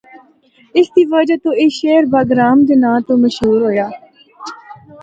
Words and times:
اس 0.77 0.87
دی 0.95 1.03
وجہ 1.11 1.37
تو 1.43 1.49
اے 1.59 1.65
شہر 1.77 2.03
باگرام 2.13 2.57
دے 2.67 2.75
ناں 2.81 2.99
تو 3.07 3.13
مشہور 3.23 3.59
ہویا۔ 3.67 3.87